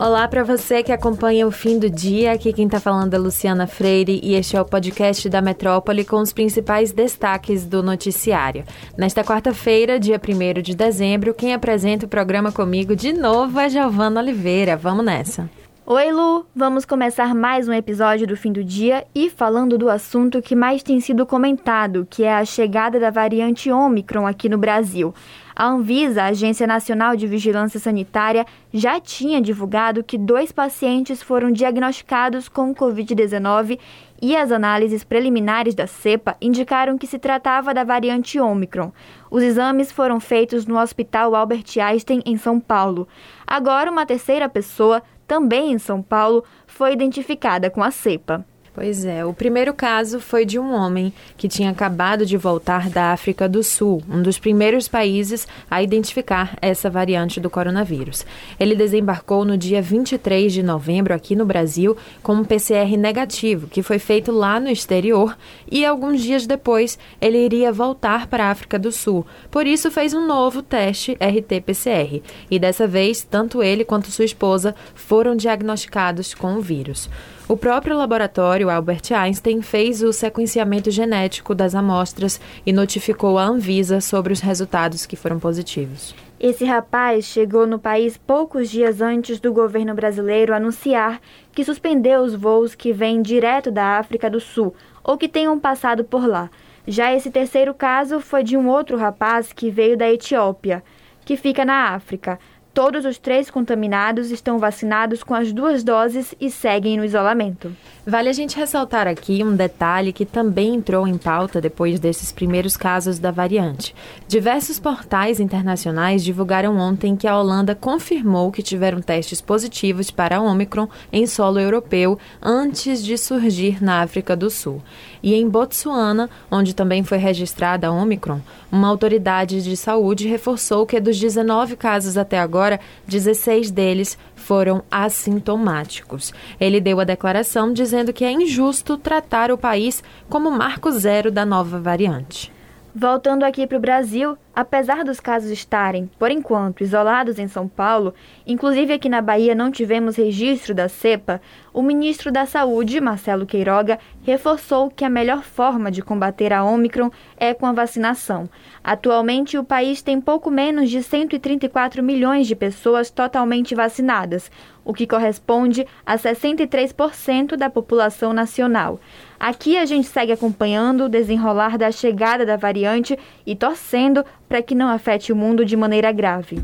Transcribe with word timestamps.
Olá 0.00 0.28
para 0.28 0.44
você 0.44 0.80
que 0.80 0.92
acompanha 0.92 1.44
o 1.44 1.50
fim 1.50 1.76
do 1.76 1.90
dia. 1.90 2.30
Aqui 2.30 2.52
quem 2.52 2.66
está 2.66 2.78
falando 2.78 3.14
é 3.14 3.18
Luciana 3.18 3.66
Freire 3.66 4.20
e 4.22 4.36
este 4.36 4.56
é 4.56 4.60
o 4.60 4.64
podcast 4.64 5.28
da 5.28 5.42
Metrópole 5.42 6.04
com 6.04 6.20
os 6.20 6.32
principais 6.32 6.92
destaques 6.92 7.64
do 7.64 7.82
noticiário. 7.82 8.64
Nesta 8.96 9.24
quarta-feira, 9.24 9.98
dia 9.98 10.20
1 10.24 10.62
de 10.62 10.76
dezembro, 10.76 11.34
quem 11.34 11.52
apresenta 11.52 12.06
o 12.06 12.08
programa 12.08 12.52
comigo 12.52 12.94
de 12.94 13.12
novo 13.12 13.58
é 13.58 13.68
Giovana 13.68 14.20
Oliveira. 14.20 14.76
Vamos 14.76 15.04
nessa. 15.04 15.50
Oi, 15.84 16.12
Lu! 16.12 16.44
Vamos 16.54 16.84
começar 16.84 17.34
mais 17.34 17.66
um 17.66 17.72
episódio 17.72 18.26
do 18.26 18.36
fim 18.36 18.52
do 18.52 18.62
dia 18.62 19.06
e 19.14 19.30
falando 19.30 19.78
do 19.78 19.88
assunto 19.88 20.42
que 20.42 20.54
mais 20.54 20.82
tem 20.82 21.00
sido 21.00 21.24
comentado, 21.24 22.06
que 22.10 22.24
é 22.24 22.34
a 22.34 22.44
chegada 22.44 23.00
da 23.00 23.10
variante 23.10 23.72
Omicron 23.72 24.26
aqui 24.26 24.50
no 24.50 24.58
Brasil. 24.58 25.14
A 25.58 25.66
Anvisa, 25.66 26.22
a 26.22 26.26
Agência 26.26 26.68
Nacional 26.68 27.16
de 27.16 27.26
Vigilância 27.26 27.80
Sanitária, 27.80 28.46
já 28.72 29.00
tinha 29.00 29.40
divulgado 29.40 30.04
que 30.04 30.16
dois 30.16 30.52
pacientes 30.52 31.20
foram 31.20 31.50
diagnosticados 31.50 32.48
com 32.48 32.72
Covid-19 32.72 33.76
e 34.22 34.36
as 34.36 34.52
análises 34.52 35.02
preliminares 35.02 35.74
da 35.74 35.88
cepa 35.88 36.36
indicaram 36.40 36.96
que 36.96 37.08
se 37.08 37.18
tratava 37.18 37.74
da 37.74 37.82
variante 37.82 38.38
Omicron. 38.38 38.92
Os 39.28 39.42
exames 39.42 39.90
foram 39.90 40.20
feitos 40.20 40.64
no 40.64 40.78
Hospital 40.78 41.34
Albert 41.34 41.76
Einstein, 41.82 42.22
em 42.24 42.36
São 42.36 42.60
Paulo. 42.60 43.08
Agora, 43.44 43.90
uma 43.90 44.06
terceira 44.06 44.48
pessoa, 44.48 45.02
também 45.26 45.72
em 45.72 45.78
São 45.80 46.00
Paulo, 46.00 46.44
foi 46.68 46.92
identificada 46.92 47.68
com 47.68 47.82
a 47.82 47.90
cepa. 47.90 48.46
Pois 48.80 49.04
é, 49.04 49.24
o 49.24 49.34
primeiro 49.34 49.74
caso 49.74 50.20
foi 50.20 50.44
de 50.44 50.56
um 50.56 50.72
homem 50.72 51.12
que 51.36 51.48
tinha 51.48 51.68
acabado 51.68 52.24
de 52.24 52.36
voltar 52.36 52.88
da 52.88 53.10
África 53.10 53.48
do 53.48 53.60
Sul, 53.60 54.00
um 54.08 54.22
dos 54.22 54.38
primeiros 54.38 54.86
países 54.86 55.48
a 55.68 55.82
identificar 55.82 56.56
essa 56.62 56.88
variante 56.88 57.40
do 57.40 57.50
coronavírus. 57.50 58.24
Ele 58.56 58.76
desembarcou 58.76 59.44
no 59.44 59.58
dia 59.58 59.82
23 59.82 60.52
de 60.52 60.62
novembro 60.62 61.12
aqui 61.12 61.34
no 61.34 61.44
Brasil 61.44 61.96
com 62.22 62.34
um 62.34 62.44
PCR 62.44 62.96
negativo, 62.96 63.66
que 63.66 63.82
foi 63.82 63.98
feito 63.98 64.30
lá 64.30 64.60
no 64.60 64.70
exterior, 64.70 65.36
e 65.68 65.84
alguns 65.84 66.20
dias 66.20 66.46
depois 66.46 67.00
ele 67.20 67.44
iria 67.44 67.72
voltar 67.72 68.28
para 68.28 68.44
a 68.44 68.50
África 68.52 68.78
do 68.78 68.92
Sul. 68.92 69.26
Por 69.50 69.66
isso 69.66 69.90
fez 69.90 70.14
um 70.14 70.24
novo 70.24 70.62
teste 70.62 71.18
RT-PCR, 71.18 72.22
e 72.48 72.60
dessa 72.60 72.86
vez 72.86 73.26
tanto 73.28 73.60
ele 73.60 73.84
quanto 73.84 74.12
sua 74.12 74.24
esposa 74.24 74.72
foram 74.94 75.34
diagnosticados 75.34 76.32
com 76.32 76.54
o 76.54 76.60
vírus. 76.60 77.10
O 77.48 77.56
próprio 77.56 77.96
laboratório 77.96 78.68
Albert 78.68 79.10
Einstein 79.10 79.62
fez 79.62 80.02
o 80.02 80.12
sequenciamento 80.12 80.90
genético 80.90 81.54
das 81.54 81.74
amostras 81.74 82.38
e 82.66 82.74
notificou 82.74 83.38
a 83.38 83.44
Anvisa 83.44 84.02
sobre 84.02 84.34
os 84.34 84.40
resultados 84.40 85.06
que 85.06 85.16
foram 85.16 85.40
positivos. 85.40 86.14
Esse 86.38 86.66
rapaz 86.66 87.24
chegou 87.24 87.66
no 87.66 87.78
país 87.78 88.18
poucos 88.18 88.68
dias 88.68 89.00
antes 89.00 89.40
do 89.40 89.50
governo 89.50 89.94
brasileiro 89.94 90.54
anunciar 90.54 91.22
que 91.50 91.64
suspendeu 91.64 92.20
os 92.20 92.34
voos 92.34 92.74
que 92.74 92.92
vêm 92.92 93.22
direto 93.22 93.70
da 93.70 93.96
África 93.96 94.28
do 94.28 94.40
Sul 94.40 94.74
ou 95.02 95.16
que 95.16 95.26
tenham 95.26 95.58
passado 95.58 96.04
por 96.04 96.28
lá. 96.28 96.50
Já 96.86 97.14
esse 97.14 97.30
terceiro 97.30 97.72
caso 97.72 98.20
foi 98.20 98.42
de 98.44 98.58
um 98.58 98.68
outro 98.68 98.98
rapaz 98.98 99.54
que 99.54 99.70
veio 99.70 99.96
da 99.96 100.12
Etiópia, 100.12 100.84
que 101.24 101.34
fica 101.34 101.64
na 101.64 101.94
África. 101.94 102.38
Todos 102.78 103.04
os 103.04 103.18
três 103.18 103.50
contaminados 103.50 104.30
estão 104.30 104.56
vacinados 104.56 105.24
com 105.24 105.34
as 105.34 105.52
duas 105.52 105.82
doses 105.82 106.32
e 106.40 106.48
seguem 106.48 106.96
no 106.96 107.04
isolamento. 107.04 107.74
Vale 108.06 108.28
a 108.28 108.32
gente 108.32 108.56
ressaltar 108.56 109.08
aqui 109.08 109.42
um 109.42 109.56
detalhe 109.56 110.12
que 110.12 110.24
também 110.24 110.76
entrou 110.76 111.06
em 111.06 111.18
pauta 111.18 111.60
depois 111.60 111.98
desses 111.98 112.30
primeiros 112.30 112.76
casos 112.76 113.18
da 113.18 113.32
variante. 113.32 113.94
Diversos 114.28 114.78
portais 114.78 115.40
internacionais 115.40 116.22
divulgaram 116.22 116.78
ontem 116.78 117.16
que 117.16 117.26
a 117.26 117.36
Holanda 117.36 117.74
confirmou 117.74 118.52
que 118.52 118.62
tiveram 118.62 119.02
testes 119.02 119.40
positivos 119.40 120.12
para 120.12 120.36
a 120.36 120.40
Omicron 120.40 120.88
em 121.12 121.26
solo 121.26 121.58
europeu 121.58 122.16
antes 122.40 123.04
de 123.04 123.18
surgir 123.18 123.82
na 123.82 124.02
África 124.02 124.36
do 124.36 124.48
Sul. 124.48 124.80
E 125.20 125.34
em 125.34 125.48
Botsuana, 125.48 126.30
onde 126.48 126.74
também 126.74 127.02
foi 127.02 127.18
registrada 127.18 127.88
a 127.88 127.92
Omicron, 127.92 128.40
uma 128.70 128.88
autoridade 128.88 129.62
de 129.62 129.76
saúde 129.76 130.28
reforçou 130.28 130.84
que 130.84 131.00
dos 131.00 131.18
19 131.18 131.74
casos 131.74 132.18
até 132.18 132.38
agora, 132.38 132.67
agora, 132.68 132.80
16 133.06 133.70
deles 133.70 134.18
foram 134.36 134.82
assintomáticos. 134.90 136.32
Ele 136.60 136.80
deu 136.80 137.00
a 137.00 137.04
declaração 137.04 137.72
dizendo 137.72 138.12
que 138.12 138.24
é 138.24 138.30
injusto 138.30 138.98
tratar 138.98 139.50
o 139.50 139.58
país 139.58 140.02
como 140.28 140.50
marco 140.50 140.90
zero 140.90 141.30
da 141.30 141.46
nova 141.46 141.80
variante. 141.80 142.52
Voltando 142.94 143.44
aqui 143.44 143.66
para 143.66 143.76
o 143.76 143.80
Brasil, 143.80 144.36
apesar 144.54 145.04
dos 145.04 145.20
casos 145.20 145.50
estarem, 145.50 146.10
por 146.18 146.30
enquanto, 146.30 146.82
isolados 146.82 147.38
em 147.38 147.46
São 147.46 147.68
Paulo, 147.68 148.14
inclusive 148.46 148.94
aqui 148.94 149.10
na 149.10 149.20
Bahia 149.20 149.54
não 149.54 149.70
tivemos 149.70 150.16
registro 150.16 150.74
da 150.74 150.88
cepa, 150.88 151.40
o 151.72 151.82
ministro 151.82 152.32
da 152.32 152.46
Saúde, 152.46 152.98
Marcelo 152.98 153.44
Queiroga, 153.44 153.98
reforçou 154.22 154.90
que 154.90 155.04
a 155.04 155.10
melhor 155.10 155.42
forma 155.42 155.90
de 155.90 156.02
combater 156.02 156.50
a 156.52 156.64
Omicron 156.64 157.10
é 157.36 157.52
com 157.52 157.66
a 157.66 157.72
vacinação. 157.72 158.48
Atualmente, 158.82 159.58
o 159.58 159.62
país 159.62 160.00
tem 160.00 160.18
pouco 160.18 160.50
menos 160.50 160.90
de 160.90 161.02
134 161.02 162.02
milhões 162.02 162.46
de 162.46 162.56
pessoas 162.56 163.10
totalmente 163.10 163.74
vacinadas, 163.74 164.50
o 164.82 164.94
que 164.94 165.06
corresponde 165.06 165.86
a 166.06 166.16
63% 166.16 167.54
da 167.54 167.68
população 167.68 168.32
nacional. 168.32 168.98
Aqui 169.38 169.76
a 169.76 169.86
gente 169.86 170.08
segue 170.08 170.32
acompanhando 170.32 171.04
o 171.04 171.08
desenrolar 171.08 171.78
da 171.78 171.92
chegada 171.92 172.44
da 172.44 172.56
variante 172.56 173.16
e 173.46 173.54
torcendo 173.54 174.24
para 174.48 174.62
que 174.62 174.74
não 174.74 174.88
afete 174.88 175.32
o 175.32 175.36
mundo 175.36 175.64
de 175.64 175.76
maneira 175.76 176.10
grave. 176.10 176.62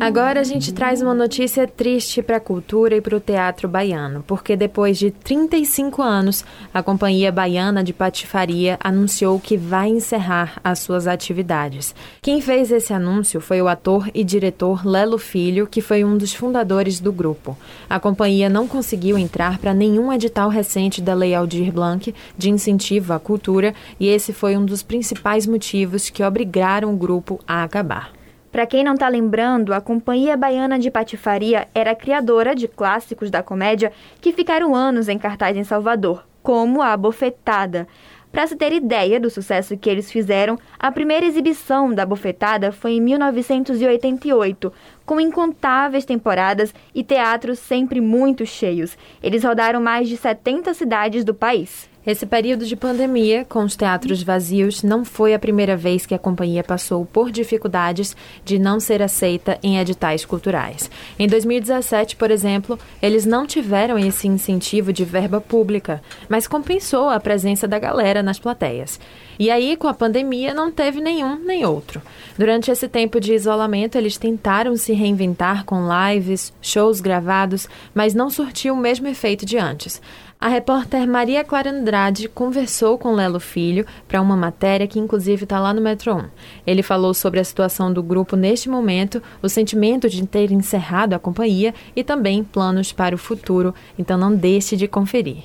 Agora 0.00 0.40
a 0.40 0.44
gente 0.44 0.72
traz 0.72 1.02
uma 1.02 1.12
notícia 1.12 1.66
triste 1.66 2.22
para 2.22 2.36
a 2.36 2.40
cultura 2.40 2.94
e 2.94 3.00
para 3.00 3.16
o 3.16 3.20
teatro 3.20 3.68
baiano, 3.68 4.22
porque 4.24 4.54
depois 4.54 4.96
de 4.96 5.10
35 5.10 6.00
anos, 6.00 6.44
a 6.72 6.82
Companhia 6.84 7.32
Baiana 7.32 7.82
de 7.82 7.92
Patifaria 7.92 8.78
anunciou 8.82 9.40
que 9.40 9.56
vai 9.56 9.88
encerrar 9.88 10.60
as 10.62 10.78
suas 10.78 11.08
atividades. 11.08 11.96
Quem 12.22 12.40
fez 12.40 12.70
esse 12.70 12.92
anúncio 12.92 13.40
foi 13.40 13.60
o 13.60 13.66
ator 13.66 14.08
e 14.14 14.22
diretor 14.22 14.86
Lelo 14.86 15.18
Filho, 15.18 15.66
que 15.66 15.80
foi 15.80 16.04
um 16.04 16.16
dos 16.16 16.32
fundadores 16.32 17.00
do 17.00 17.12
grupo. 17.12 17.58
A 17.90 17.98
companhia 17.98 18.48
não 18.48 18.68
conseguiu 18.68 19.18
entrar 19.18 19.58
para 19.58 19.74
nenhum 19.74 19.97
edital 20.12 20.48
recente 20.48 21.02
da 21.02 21.14
Lei 21.14 21.34
Aldir 21.34 21.72
Blanc 21.72 22.14
de 22.36 22.50
incentivo 22.50 23.12
à 23.12 23.18
cultura, 23.18 23.74
e 23.98 24.08
esse 24.08 24.32
foi 24.32 24.56
um 24.56 24.64
dos 24.64 24.82
principais 24.82 25.46
motivos 25.46 26.10
que 26.10 26.22
obrigaram 26.22 26.92
o 26.92 26.96
grupo 26.96 27.40
a 27.46 27.62
acabar. 27.62 28.12
Para 28.50 28.66
quem 28.66 28.82
não 28.82 28.94
está 28.94 29.08
lembrando, 29.08 29.74
a 29.74 29.80
Companhia 29.80 30.36
Baiana 30.36 30.78
de 30.78 30.90
Patifaria 30.90 31.68
era 31.74 31.94
criadora 31.94 32.54
de 32.54 32.66
clássicos 32.66 33.30
da 33.30 33.42
comédia 33.42 33.92
que 34.20 34.32
ficaram 34.32 34.74
anos 34.74 35.08
em 35.08 35.18
cartaz 35.18 35.56
em 35.56 35.64
Salvador, 35.64 36.24
como 36.42 36.80
A 36.80 36.96
Bofetada. 36.96 37.86
Para 38.30 38.46
se 38.46 38.56
ter 38.56 38.72
ideia 38.72 39.18
do 39.18 39.30
sucesso 39.30 39.76
que 39.76 39.88
eles 39.88 40.12
fizeram, 40.12 40.58
a 40.78 40.92
primeira 40.92 41.24
exibição 41.24 41.92
da 41.94 42.04
Bofetada 42.04 42.70
foi 42.70 42.92
em 42.92 43.00
1988, 43.00 44.72
com 45.06 45.18
incontáveis 45.18 46.04
temporadas 46.04 46.74
e 46.94 47.02
teatros 47.02 47.58
sempre 47.58 48.00
muito 48.00 48.44
cheios. 48.44 48.96
Eles 49.22 49.42
rodaram 49.44 49.80
mais 49.80 50.08
de 50.08 50.16
70 50.16 50.74
cidades 50.74 51.24
do 51.24 51.34
país. 51.34 51.88
Esse 52.08 52.24
período 52.24 52.64
de 52.64 52.74
pandemia, 52.74 53.44
com 53.44 53.62
os 53.62 53.76
teatros 53.76 54.22
vazios, 54.22 54.82
não 54.82 55.04
foi 55.04 55.34
a 55.34 55.38
primeira 55.38 55.76
vez 55.76 56.06
que 56.06 56.14
a 56.14 56.18
companhia 56.18 56.64
passou 56.64 57.04
por 57.04 57.30
dificuldades 57.30 58.16
de 58.46 58.58
não 58.58 58.80
ser 58.80 59.02
aceita 59.02 59.58
em 59.62 59.78
editais 59.78 60.24
culturais. 60.24 60.90
Em 61.18 61.28
2017, 61.28 62.16
por 62.16 62.30
exemplo, 62.30 62.78
eles 63.02 63.26
não 63.26 63.46
tiveram 63.46 63.98
esse 63.98 64.26
incentivo 64.26 64.90
de 64.90 65.04
verba 65.04 65.38
pública, 65.38 66.02
mas 66.30 66.48
compensou 66.48 67.10
a 67.10 67.20
presença 67.20 67.68
da 67.68 67.78
galera 67.78 68.22
nas 68.22 68.38
plateias. 68.38 68.98
E 69.38 69.50
aí, 69.50 69.76
com 69.76 69.86
a 69.86 69.94
pandemia, 69.94 70.54
não 70.54 70.72
teve 70.72 71.02
nenhum 71.02 71.38
nem 71.44 71.66
outro. 71.66 72.00
Durante 72.38 72.70
esse 72.70 72.88
tempo 72.88 73.20
de 73.20 73.34
isolamento, 73.34 73.98
eles 73.98 74.16
tentaram 74.16 74.74
se 74.76 74.94
reinventar 74.94 75.64
com 75.64 75.86
lives, 75.86 76.54
shows 76.62 77.02
gravados, 77.02 77.68
mas 77.94 78.14
não 78.14 78.30
surtiu 78.30 78.72
o 78.72 78.78
mesmo 78.78 79.06
efeito 79.06 79.44
de 79.44 79.58
antes. 79.58 80.00
A 80.40 80.46
repórter 80.46 81.04
Maria 81.04 81.42
Clara 81.42 81.68
Andrade 81.68 82.28
conversou 82.28 82.96
com 82.96 83.12
Lelo 83.12 83.40
Filho 83.40 83.84
para 84.06 84.20
uma 84.20 84.36
matéria 84.36 84.86
que 84.86 85.00
inclusive 85.00 85.42
está 85.42 85.58
lá 85.58 85.74
no 85.74 85.80
Metro 85.80 86.14
1. 86.14 86.24
Ele 86.64 86.80
falou 86.80 87.12
sobre 87.12 87.40
a 87.40 87.44
situação 87.44 87.92
do 87.92 88.04
grupo 88.04 88.36
neste 88.36 88.68
momento, 88.68 89.20
o 89.42 89.48
sentimento 89.48 90.08
de 90.08 90.24
ter 90.24 90.52
encerrado 90.52 91.14
a 91.14 91.18
companhia 91.18 91.74
e 91.96 92.04
também 92.04 92.44
planos 92.44 92.92
para 92.92 93.16
o 93.16 93.18
futuro, 93.18 93.74
então 93.98 94.16
não 94.16 94.32
deixe 94.32 94.76
de 94.76 94.86
conferir. 94.86 95.42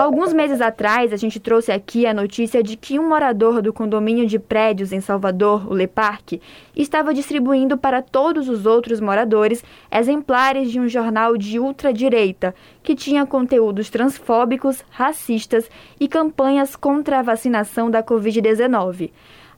Alguns 0.00 0.32
meses 0.32 0.62
atrás, 0.62 1.12
a 1.12 1.16
gente 1.18 1.38
trouxe 1.38 1.70
aqui 1.70 2.06
a 2.06 2.14
notícia 2.14 2.62
de 2.62 2.74
que 2.74 2.98
um 2.98 3.06
morador 3.06 3.60
do 3.60 3.70
condomínio 3.70 4.26
de 4.26 4.38
prédios 4.38 4.94
em 4.94 5.00
Salvador, 5.02 5.70
o 5.70 5.74
Le 5.74 5.86
Parque, 5.86 6.40
estava 6.74 7.12
distribuindo 7.12 7.76
para 7.76 8.00
todos 8.00 8.48
os 8.48 8.64
outros 8.64 8.98
moradores 8.98 9.62
exemplares 9.92 10.70
de 10.72 10.80
um 10.80 10.88
jornal 10.88 11.36
de 11.36 11.58
ultradireita 11.58 12.54
que 12.82 12.94
tinha 12.94 13.26
conteúdos 13.26 13.90
transfóbicos, 13.90 14.82
racistas 14.88 15.68
e 16.00 16.08
campanhas 16.08 16.74
contra 16.74 17.18
a 17.18 17.22
vacinação 17.22 17.90
da 17.90 18.02
Covid-19. 18.02 19.10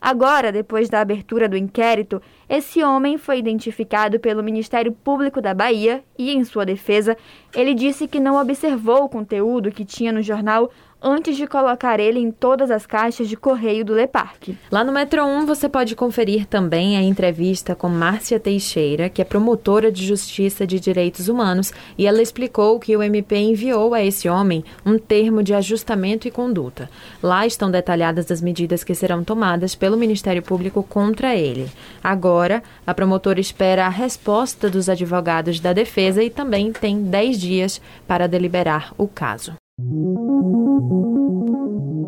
Agora, 0.04 0.50
depois 0.50 0.88
da 0.88 1.00
abertura 1.00 1.48
do 1.48 1.56
inquérito, 1.56 2.20
esse 2.48 2.82
homem 2.82 3.16
foi 3.16 3.38
identificado 3.38 4.18
pelo 4.18 4.42
Ministério 4.42 4.90
Público 4.90 5.40
da 5.40 5.54
Bahia 5.54 6.02
e, 6.18 6.32
em 6.32 6.42
sua 6.42 6.66
defesa, 6.66 7.16
ele 7.54 7.72
disse 7.72 8.08
que 8.08 8.18
não 8.18 8.34
observou 8.34 9.04
o 9.04 9.08
conteúdo 9.08 9.70
que 9.70 9.84
tinha 9.84 10.10
no 10.10 10.20
jornal 10.20 10.72
antes 11.02 11.36
de 11.36 11.46
colocar 11.46 11.98
ele 11.98 12.18
em 12.18 12.30
todas 12.30 12.70
as 12.70 12.86
caixas 12.86 13.28
de 13.28 13.36
correio 13.36 13.84
do 13.84 13.92
Leparque. 13.92 14.56
Lá 14.70 14.84
no 14.84 14.92
Metro 14.92 15.24
1 15.24 15.46
você 15.46 15.68
pode 15.68 15.96
conferir 15.96 16.46
também 16.46 16.96
a 16.96 17.02
entrevista 17.02 17.74
com 17.74 17.88
Márcia 17.88 18.38
Teixeira, 18.38 19.08
que 19.08 19.20
é 19.20 19.24
promotora 19.24 19.90
de 19.90 20.06
Justiça 20.06 20.66
de 20.66 20.78
Direitos 20.78 21.28
Humanos, 21.28 21.72
e 21.98 22.06
ela 22.06 22.22
explicou 22.22 22.78
que 22.78 22.96
o 22.96 23.02
MP 23.02 23.36
enviou 23.36 23.94
a 23.94 24.02
esse 24.02 24.28
homem 24.28 24.64
um 24.84 24.98
termo 24.98 25.42
de 25.42 25.54
ajustamento 25.54 26.28
e 26.28 26.30
conduta. 26.30 26.88
Lá 27.22 27.46
estão 27.46 27.70
detalhadas 27.70 28.30
as 28.30 28.40
medidas 28.40 28.84
que 28.84 28.94
serão 28.94 29.24
tomadas 29.24 29.74
pelo 29.74 29.96
Ministério 29.96 30.42
Público 30.42 30.82
contra 30.82 31.34
ele. 31.34 31.68
Agora, 32.02 32.62
a 32.86 32.94
promotora 32.94 33.40
espera 33.40 33.86
a 33.86 33.90
resposta 33.90 34.68
dos 34.68 34.88
advogados 34.88 35.60
da 35.60 35.72
defesa 35.72 36.22
e 36.22 36.30
também 36.30 36.72
tem 36.72 37.02
10 37.02 37.40
dias 37.40 37.80
para 38.06 38.26
deliberar 38.26 38.92
o 38.96 39.08
caso. 39.08 39.61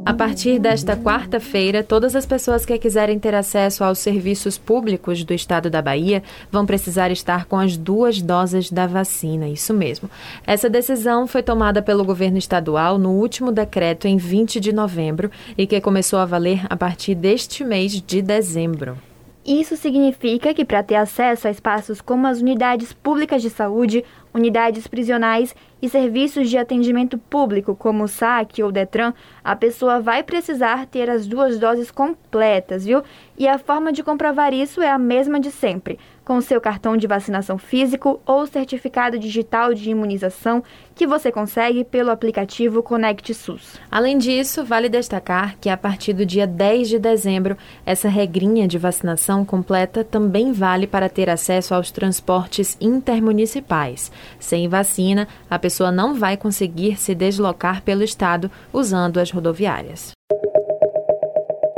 A 0.07 0.13
partir 0.13 0.59
desta 0.59 0.97
quarta-feira, 0.97 1.83
todas 1.83 2.15
as 2.15 2.27
pessoas 2.27 2.67
que 2.67 2.79
quiserem 2.79 3.19
ter 3.19 3.35
acesso 3.35 3.83
aos 3.83 3.99
serviços 3.99 4.59
públicos 4.59 5.25
do 5.25 5.33
estado 5.33 5.71
da 5.71 5.81
Bahia 5.81 6.23
vão 6.53 6.67
precisar 6.67 7.11
estar 7.11 7.47
com 7.47 7.59
as 7.59 7.77
duas 7.77 8.21
doses 8.21 8.71
da 8.71 8.87
vacina. 8.87 9.49
Isso 9.49 9.73
mesmo. 9.73 10.11
Essa 10.47 10.69
decisão 10.69 11.27
foi 11.27 11.43
tomada 11.43 11.81
pelo 11.81 12.05
governo 12.05 12.37
estadual 12.37 12.99
no 12.99 13.13
último 13.13 13.51
decreto 13.51 14.07
em 14.07 14.19
20 14.19 14.61
de 14.61 14.73
novembro 14.73 15.31
e 15.57 15.67
que 15.67 15.81
começou 15.81 16.19
a 16.19 16.27
valer 16.27 16.67
a 16.69 16.77
partir 16.77 17.15
deste 17.15 17.65
mês 17.65 17.93
de 17.93 18.21
dezembro. 18.21 18.99
Isso 19.47 19.77
significa 19.77 20.55
que, 20.55 20.65
para 20.65 20.83
ter 20.83 20.95
acesso 20.95 21.47
a 21.47 21.51
espaços 21.51 22.01
como 22.01 22.27
as 22.27 22.41
unidades 22.41 22.95
públicas 22.95 23.43
de 23.43 23.51
saúde, 23.51 24.03
unidades 24.33 24.87
prisionais 24.87 25.55
e 25.83 25.89
serviços 25.89 26.49
de 26.49 26.57
atendimento 26.57 27.19
público, 27.19 27.77
como 27.77 28.05
o 28.05 28.09
SAC 28.09 28.63
ou 28.63 28.73
Detran, 28.73 29.13
a 29.45 29.55
pessoa 29.55 30.01
vai 30.01 30.23
precisar 30.23 30.87
ter 30.87 31.11
as 31.11 31.27
duas 31.27 31.59
doses 31.59 31.91
completas, 31.91 32.87
viu? 32.87 33.03
E 33.37 33.47
a 33.47 33.59
forma 33.59 33.93
de 33.93 34.03
comprovar 34.03 34.55
isso 34.55 34.81
é 34.81 34.91
a 34.91 34.99
mesma 34.99 35.39
de 35.39 35.51
sempre 35.51 35.99
com 36.25 36.41
seu 36.41 36.61
cartão 36.61 36.97
de 36.97 37.07
vacinação 37.07 37.59
físico 37.59 38.21
ou 38.25 38.47
certificado 38.47 39.19
digital 39.19 39.75
de 39.75 39.91
imunização 39.91 40.63
que 40.95 41.07
você 41.07 41.31
consegue 41.31 41.85
pelo 41.85 42.11
aplicativo 42.11 42.83
Conect 42.83 43.35
SUS. 43.35 43.79
Além 43.91 44.17
disso, 44.17 44.65
vale 44.65 44.89
destacar 44.89 45.57
que 45.61 45.69
a 45.69 45.77
partir 45.77 46.13
do 46.13 46.25
dia 46.25 46.47
10 46.47 46.89
de 46.89 46.99
dezembro, 46.99 47.57
essa 47.85 48.09
regrinha 48.09 48.67
de 48.67 48.79
vacinação 48.79 49.45
completa 49.45 50.05
também 50.05 50.53
vale 50.53 50.87
para 50.87 51.09
ter 51.09 51.29
acesso 51.29 51.75
aos 51.75 51.91
transportes 51.91 52.77
intermunicipais. 52.81 54.11
Sem 54.39 54.69
vacina, 54.69 55.29
a 55.51 55.59
pessoa 55.59 55.91
não 55.91 56.15
vai 56.15 56.37
conseguir 56.37 56.97
se 56.97 57.15
deslocar 57.15 57.83
pelo 57.83 58.03
estado 58.03 58.51
usando 58.73 59.19
as 59.19 59.31
rodoviárias. 59.31 60.14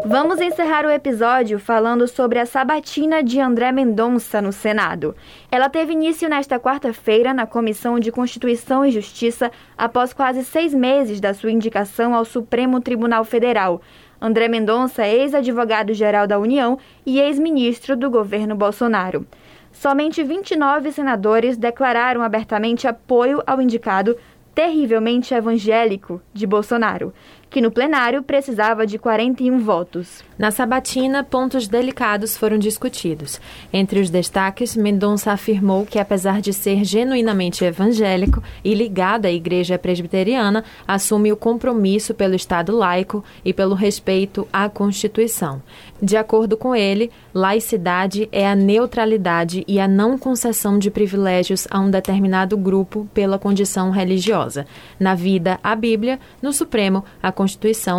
Vamos 0.08 0.40
encerrar 0.40 0.86
o 0.86 0.90
episódio 0.90 1.58
falando 1.58 2.06
sobre 2.06 2.38
a 2.38 2.46
sabatina 2.46 3.24
de 3.24 3.40
André 3.40 3.72
Mendonça 3.72 4.40
no 4.40 4.52
Senado. 4.52 5.16
Ela 5.50 5.68
teve 5.68 5.94
início 5.94 6.28
nesta 6.28 6.60
quarta-feira 6.60 7.34
na 7.34 7.44
Comissão 7.44 7.98
de 7.98 8.12
Constituição 8.12 8.86
e 8.86 8.92
Justiça, 8.92 9.50
após 9.76 10.12
quase 10.12 10.44
seis 10.44 10.72
meses 10.72 11.20
da 11.20 11.34
sua 11.34 11.50
indicação 11.50 12.14
ao 12.14 12.24
Supremo 12.24 12.80
Tribunal 12.80 13.24
Federal. 13.24 13.82
André 14.20 14.46
Mendonça 14.46 15.04
é 15.04 15.12
ex-advogado-geral 15.12 16.28
da 16.28 16.38
União 16.38 16.78
e 17.04 17.18
ex-ministro 17.18 17.96
do 17.96 18.08
governo 18.08 18.54
Bolsonaro. 18.54 19.26
Somente 19.72 20.22
29 20.22 20.92
senadores 20.92 21.56
declararam 21.56 22.22
abertamente 22.22 22.86
apoio 22.86 23.42
ao 23.44 23.60
indicado 23.60 24.16
terrivelmente 24.54 25.34
evangélico 25.34 26.22
de 26.32 26.46
Bolsonaro 26.46 27.12
que 27.56 27.60
no 27.62 27.70
plenário 27.70 28.22
precisava 28.22 28.86
de 28.86 28.98
41 28.98 29.60
votos. 29.60 30.22
Na 30.38 30.50
sabatina, 30.50 31.24
pontos 31.24 31.66
delicados 31.66 32.36
foram 32.36 32.58
discutidos. 32.58 33.40
Entre 33.72 33.98
os 33.98 34.10
destaques, 34.10 34.76
Mendonça 34.76 35.32
afirmou 35.32 35.86
que, 35.86 35.98
apesar 35.98 36.42
de 36.42 36.52
ser 36.52 36.84
genuinamente 36.84 37.64
evangélico 37.64 38.42
e 38.62 38.74
ligado 38.74 39.24
à 39.24 39.32
Igreja 39.32 39.78
Presbiteriana, 39.78 40.62
assume 40.86 41.32
o 41.32 41.36
compromisso 41.36 42.12
pelo 42.12 42.34
Estado 42.34 42.76
laico 42.76 43.24
e 43.42 43.54
pelo 43.54 43.74
respeito 43.74 44.46
à 44.52 44.68
Constituição. 44.68 45.62
De 46.02 46.14
acordo 46.14 46.58
com 46.58 46.76
ele, 46.76 47.10
laicidade 47.32 48.28
é 48.30 48.46
a 48.46 48.54
neutralidade 48.54 49.64
e 49.66 49.80
a 49.80 49.88
não 49.88 50.18
concessão 50.18 50.78
de 50.78 50.90
privilégios 50.90 51.66
a 51.70 51.80
um 51.80 51.90
determinado 51.90 52.54
grupo 52.54 53.08
pela 53.14 53.38
condição 53.38 53.90
religiosa. 53.90 54.66
Na 55.00 55.14
vida, 55.14 55.58
a 55.64 55.74
Bíblia, 55.74 56.20
no 56.42 56.52
Supremo, 56.52 57.02
a 57.22 57.32
Constituição, 57.32 57.45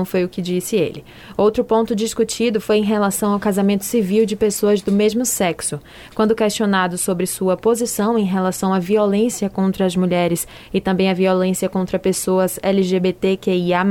foi 0.06 0.24
o 0.24 0.30
que 0.30 0.42
disse 0.42 0.76
ele. 0.76 1.04
Outro 1.38 1.64
ponto 1.64 1.96
discutido 1.96 2.60
foi 2.60 2.78
em 2.78 2.84
relação 2.84 3.34
ao 3.34 3.40
casamento 3.40 3.86
civil 3.86 4.26
de 4.26 4.36
pessoas 4.36 4.82
do 4.82 4.92
mesmo 4.92 5.26
sexo. 5.26 5.80
Quando 6.14 6.36
questionado 6.36 6.98
sobre 6.98 7.26
sua 7.26 7.56
posição 7.56 8.18
em 8.18 8.26
relação 8.26 8.74
à 8.74 8.80
violência 8.80 9.50
contra 9.50 9.86
as 9.86 9.96
mulheres 9.96 10.48
e 10.74 10.82
também 10.82 11.10
a 11.10 11.14
violência 11.14 11.70
contra 11.70 11.98
pessoas 11.98 12.60
LGBTQIA, 12.62 13.86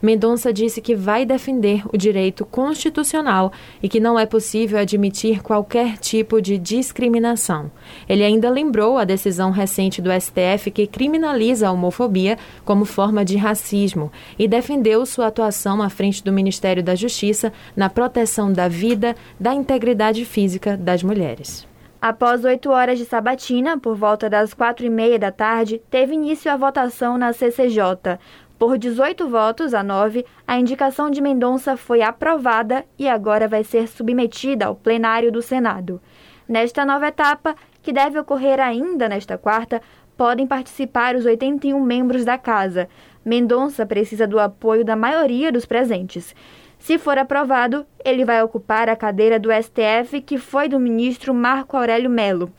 Mendonça 0.00 0.52
disse 0.52 0.80
que 0.80 0.94
vai 0.94 1.26
defender 1.26 1.82
o 1.92 1.96
direito 1.96 2.44
constitucional 2.44 3.52
e 3.82 3.88
que 3.88 4.00
não 4.00 4.18
é 4.18 4.24
possível 4.24 4.78
admitir 4.78 5.42
qualquer 5.42 5.98
tipo 5.98 6.40
de 6.40 6.56
discriminação. 6.56 7.70
Ele 8.08 8.24
ainda 8.24 8.48
lembrou 8.48 8.98
a 8.98 9.04
decisão 9.04 9.50
recente 9.50 10.00
do 10.00 10.10
STF 10.12 10.70
que 10.70 10.86
criminaliza 10.86 11.68
a 11.68 11.72
homofobia 11.72 12.38
como 12.64 12.84
forma 12.84 13.24
de 13.24 13.36
racismo 13.36 14.10
e 14.38 14.46
defendeu 14.46 14.67
defendeu 14.68 15.06
sua 15.06 15.28
atuação 15.28 15.80
à 15.80 15.88
frente 15.88 16.22
do 16.22 16.30
Ministério 16.30 16.82
da 16.82 16.94
Justiça 16.94 17.50
na 17.74 17.88
proteção 17.88 18.52
da 18.52 18.68
vida, 18.68 19.16
da 19.40 19.54
integridade 19.54 20.26
física 20.26 20.76
das 20.76 21.02
mulheres. 21.02 21.66
Após 22.02 22.44
oito 22.44 22.68
horas 22.68 22.98
de 22.98 23.06
sabatina, 23.06 23.78
por 23.78 23.96
volta 23.96 24.28
das 24.28 24.52
quatro 24.52 24.84
e 24.84 24.90
meia 24.90 25.18
da 25.18 25.32
tarde, 25.32 25.80
teve 25.90 26.12
início 26.12 26.52
a 26.52 26.56
votação 26.56 27.16
na 27.16 27.32
CCJ. 27.32 28.18
Por 28.58 28.76
18 28.76 29.26
votos 29.26 29.72
a 29.72 29.82
9, 29.82 30.26
a 30.46 30.58
indicação 30.58 31.10
de 31.10 31.22
Mendonça 31.22 31.74
foi 31.74 32.02
aprovada 32.02 32.84
e 32.98 33.08
agora 33.08 33.48
vai 33.48 33.64
ser 33.64 33.88
submetida 33.88 34.66
ao 34.66 34.74
plenário 34.74 35.32
do 35.32 35.40
Senado. 35.40 35.98
Nesta 36.46 36.84
nova 36.84 37.08
etapa, 37.08 37.56
que 37.82 37.90
deve 37.90 38.18
ocorrer 38.18 38.60
ainda 38.60 39.08
nesta 39.08 39.38
quarta, 39.38 39.80
podem 40.18 40.46
participar 40.46 41.14
os 41.14 41.24
81 41.24 41.80
membros 41.80 42.24
da 42.24 42.36
Casa. 42.36 42.88
Mendonça 43.24 43.84
precisa 43.84 44.26
do 44.26 44.38
apoio 44.38 44.84
da 44.84 44.96
maioria 44.96 45.52
dos 45.52 45.66
presentes. 45.66 46.34
Se 46.78 46.96
for 46.96 47.18
aprovado, 47.18 47.84
ele 48.04 48.24
vai 48.24 48.42
ocupar 48.42 48.88
a 48.88 48.96
cadeira 48.96 49.38
do 49.38 49.50
STF 49.52 50.20
que 50.20 50.38
foi 50.38 50.68
do 50.68 50.78
ministro 50.78 51.34
Marco 51.34 51.76
Aurélio 51.76 52.08
Melo. 52.08 52.50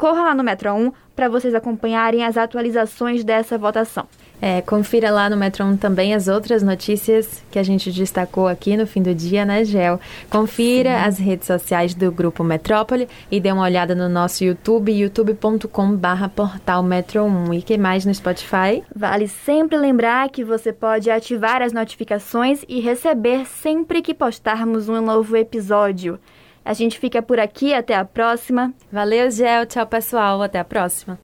Corra 0.00 0.22
lá 0.22 0.34
no 0.34 0.42
Metro 0.42 0.72
1 0.72 0.92
para 1.14 1.28
vocês 1.28 1.54
acompanharem 1.54 2.24
as 2.24 2.38
atualizações 2.38 3.22
dessa 3.22 3.58
votação. 3.58 4.08
É, 4.40 4.62
confira 4.62 5.10
lá 5.10 5.28
no 5.28 5.36
Metron 5.36 5.76
também 5.76 6.14
as 6.14 6.26
outras 6.26 6.62
notícias 6.62 7.44
que 7.50 7.58
a 7.58 7.62
gente 7.62 7.92
destacou 7.92 8.48
aqui 8.48 8.78
no 8.78 8.86
fim 8.86 9.02
do 9.02 9.14
dia, 9.14 9.44
né, 9.44 9.62
Gel? 9.62 10.00
Confira 10.30 10.88
Sim. 10.88 11.04
as 11.04 11.18
redes 11.18 11.46
sociais 11.46 11.92
do 11.92 12.10
Grupo 12.10 12.42
Metrópole 12.42 13.10
e 13.30 13.38
dê 13.38 13.52
uma 13.52 13.64
olhada 13.64 13.94
no 13.94 14.08
nosso 14.08 14.42
YouTube, 14.42 14.90
youtube.com 14.90 15.94
barra 15.94 16.30
portal 16.30 16.82
Metro 16.82 17.22
1. 17.24 17.52
E 17.52 17.60
que 17.60 17.76
mais 17.76 18.06
no 18.06 18.14
Spotify? 18.14 18.82
Vale 18.96 19.28
sempre 19.28 19.76
lembrar 19.76 20.30
que 20.30 20.42
você 20.42 20.72
pode 20.72 21.10
ativar 21.10 21.60
as 21.60 21.74
notificações 21.74 22.64
e 22.66 22.80
receber 22.80 23.44
sempre 23.44 24.00
que 24.00 24.14
postarmos 24.14 24.88
um 24.88 25.02
novo 25.02 25.36
episódio. 25.36 26.18
A 26.64 26.72
gente 26.72 26.98
fica 26.98 27.22
por 27.22 27.38
aqui, 27.38 27.72
até 27.72 27.94
a 27.94 28.04
próxima. 28.04 28.72
Valeu, 28.92 29.30
Gel. 29.30 29.66
Tchau, 29.66 29.86
pessoal. 29.86 30.42
Até 30.42 30.58
a 30.58 30.64
próxima. 30.64 31.18